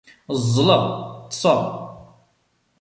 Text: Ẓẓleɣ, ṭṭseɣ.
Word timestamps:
Ẓẓleɣ, 0.39 0.83
ṭṭseɣ. 1.27 1.63